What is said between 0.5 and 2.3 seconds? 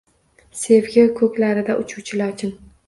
Sevgi ko’klarida uchuvchi